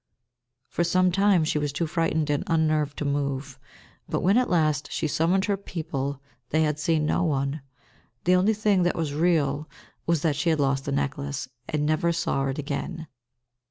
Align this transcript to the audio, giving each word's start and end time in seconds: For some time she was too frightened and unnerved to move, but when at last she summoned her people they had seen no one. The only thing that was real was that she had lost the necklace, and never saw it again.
For 0.67 0.83
some 0.83 1.11
time 1.11 1.43
she 1.43 1.59
was 1.59 1.71
too 1.71 1.85
frightened 1.85 2.31
and 2.31 2.43
unnerved 2.47 2.97
to 2.97 3.05
move, 3.05 3.59
but 4.09 4.21
when 4.21 4.35
at 4.35 4.49
last 4.49 4.91
she 4.91 5.07
summoned 5.07 5.45
her 5.45 5.55
people 5.55 6.19
they 6.49 6.63
had 6.63 6.79
seen 6.79 7.05
no 7.05 7.21
one. 7.23 7.61
The 8.23 8.33
only 8.33 8.55
thing 8.55 8.81
that 8.81 8.95
was 8.95 9.13
real 9.13 9.69
was 10.07 10.23
that 10.23 10.35
she 10.35 10.49
had 10.49 10.59
lost 10.59 10.85
the 10.85 10.91
necklace, 10.91 11.49
and 11.69 11.85
never 11.85 12.11
saw 12.11 12.47
it 12.47 12.57
again. 12.57 13.05